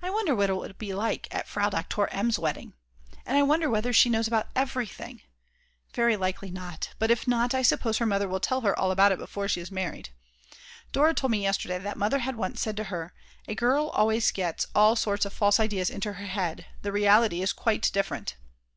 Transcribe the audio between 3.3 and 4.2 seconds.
I wonder whether she